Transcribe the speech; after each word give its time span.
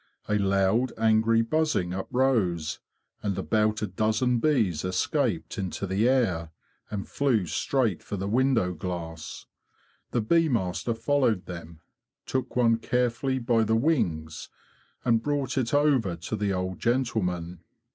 A 0.27 0.39
loud 0.39 0.93
angry 0.97 1.43
buzzing 1.43 1.93
uprose, 1.93 2.79
and 3.21 3.37
about 3.37 3.83
a 3.83 3.85
dozen 3.85 4.39
bees 4.39 4.83
escaped 4.83 5.59
into 5.59 5.85
the 5.85 6.09
air, 6.09 6.49
and 6.89 7.07
flew 7.07 7.45
straight 7.45 8.01
for 8.01 8.17
the 8.17 8.27
window 8.27 8.73
glass. 8.73 9.45
The 10.09 10.21
bee 10.21 10.49
master 10.49 10.95
followed 10.95 11.45
them, 11.45 11.81
took 12.25 12.55
one 12.55 12.77
carefully 12.77 13.37
by 13.37 13.63
the 13.63 13.75
wings, 13.75 14.49
and 15.05 15.21
brought 15.21 15.55
it 15.55 15.71
over 15.71 16.15
to 16.15 16.35
the 16.35 16.51
old 16.51 16.79
gentleman. 16.79 17.59